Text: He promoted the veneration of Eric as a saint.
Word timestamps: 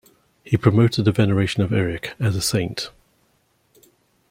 He 0.43 0.57
promoted 0.57 1.05
the 1.05 1.11
veneration 1.11 1.61
of 1.61 1.71
Eric 1.71 2.15
as 2.19 2.35
a 2.35 2.41
saint. 2.41 2.89